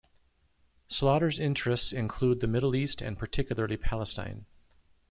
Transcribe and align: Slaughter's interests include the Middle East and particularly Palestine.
Slaughter's 0.87 1.37
interests 1.37 1.93
include 1.93 2.39
the 2.39 2.47
Middle 2.47 2.73
East 2.75 3.03
and 3.03 3.19
particularly 3.19 3.77
Palestine. 3.77 4.47